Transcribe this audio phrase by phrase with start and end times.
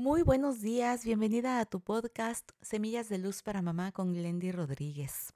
[0.00, 5.34] Muy buenos días, bienvenida a tu podcast Semillas de Luz para Mamá con Glendy Rodríguez.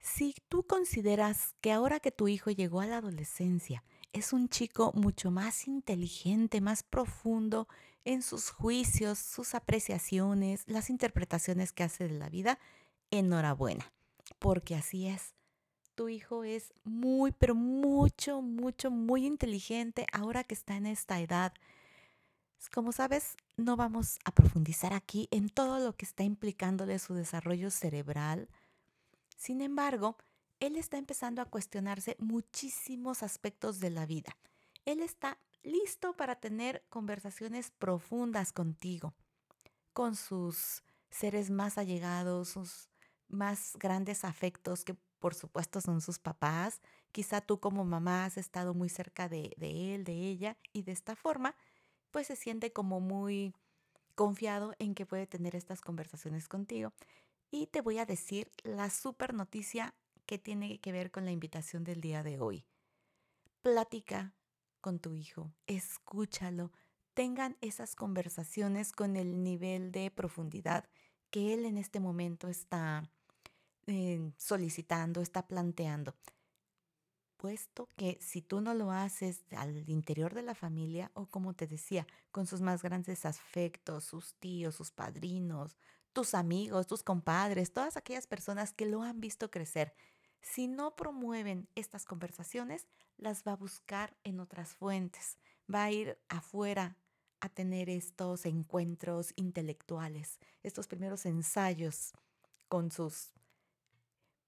[0.00, 4.90] Si tú consideras que ahora que tu hijo llegó a la adolescencia, es un chico
[4.96, 7.68] mucho más inteligente, más profundo
[8.04, 12.58] en sus juicios, sus apreciaciones, las interpretaciones que hace de la vida,
[13.12, 13.92] enhorabuena,
[14.40, 15.36] porque así es.
[15.94, 21.52] Tu hijo es muy, pero mucho, mucho, muy inteligente ahora que está en esta edad
[22.70, 27.70] como sabes, no vamos a profundizar aquí en todo lo que está implicándole su desarrollo
[27.70, 28.48] cerebral.
[29.36, 30.16] Sin embargo,
[30.60, 34.36] él está empezando a cuestionarse muchísimos aspectos de la vida.
[34.84, 39.14] Él está listo para tener conversaciones profundas contigo,
[39.92, 42.88] con sus seres más allegados, sus
[43.28, 46.80] más grandes afectos, que por supuesto son sus papás.
[47.12, 50.92] Quizá tú como mamá has estado muy cerca de, de él, de ella, y de
[50.92, 51.56] esta forma
[52.12, 53.52] pues se siente como muy
[54.14, 56.92] confiado en que puede tener estas conversaciones contigo.
[57.50, 59.94] Y te voy a decir la super noticia
[60.26, 62.64] que tiene que ver con la invitación del día de hoy.
[63.62, 64.34] Platica
[64.80, 66.72] con tu hijo, escúchalo,
[67.14, 70.88] tengan esas conversaciones con el nivel de profundidad
[71.30, 73.08] que él en este momento está
[73.86, 76.14] eh, solicitando, está planteando
[77.42, 81.66] puesto que si tú no lo haces al interior de la familia o como te
[81.66, 85.76] decía, con sus más grandes afectos, sus tíos, sus padrinos,
[86.12, 89.92] tus amigos, tus compadres, todas aquellas personas que lo han visto crecer,
[90.40, 95.36] si no promueven estas conversaciones, las va a buscar en otras fuentes,
[95.72, 96.96] va a ir afuera
[97.40, 102.12] a tener estos encuentros intelectuales, estos primeros ensayos
[102.68, 103.32] con sus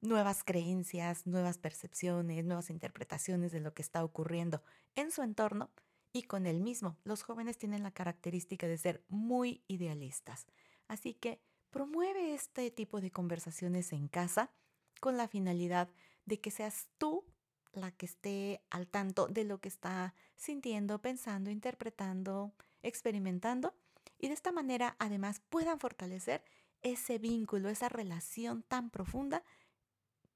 [0.04, 4.62] nuevas creencias, nuevas percepciones, nuevas interpretaciones de lo que está ocurriendo
[4.94, 5.70] en su entorno
[6.12, 6.96] y con él mismo.
[7.04, 10.46] Los jóvenes tienen la característica de ser muy idealistas.
[10.86, 14.52] Así que promueve este tipo de conversaciones en casa
[15.00, 15.88] con la finalidad
[16.24, 17.24] de que seas tú
[17.72, 23.74] la que esté al tanto de lo que está sintiendo, pensando, interpretando, experimentando
[24.18, 26.44] y de esta manera además puedan fortalecer
[26.82, 29.42] ese vínculo, esa relación tan profunda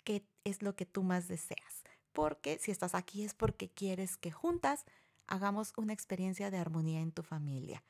[0.09, 1.85] qué es lo que tú más deseas.
[2.15, 4.87] Porque si estás aquí es porque quieres que juntas
[5.27, 7.85] hagamos una experiencia de armonía en tu familia.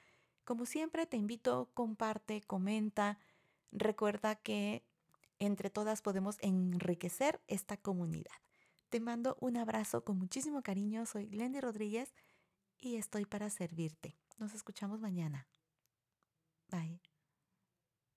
[0.44, 3.20] Como siempre, te invito, comparte, comenta.
[3.70, 4.82] Recuerda que
[5.38, 8.40] entre todas podemos enriquecer esta comunidad.
[8.88, 11.06] Te mando un abrazo con muchísimo cariño.
[11.06, 12.12] Soy Glendy Rodríguez
[12.80, 14.16] y estoy para servirte.
[14.38, 15.46] Nos escuchamos mañana.
[16.68, 17.00] Bye.